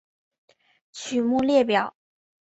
[0.91, 1.95] 曲目列表